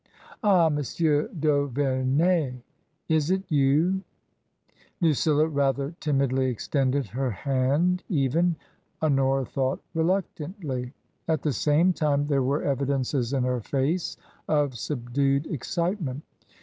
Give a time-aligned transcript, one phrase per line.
[0.43, 0.67] "Ah!
[0.67, 2.63] Monsieur d'Auverney!
[3.07, 4.01] Is it you?"
[4.99, 8.55] Lucilla rather timidly extended her hand even—
[9.03, 10.95] Hon ora thought— reluctantly.
[11.27, 14.17] At the same time there were evidences in her face
[14.49, 16.23] of subdued excitement.